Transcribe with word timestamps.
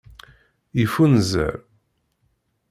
Yeffunzer. 0.79 1.53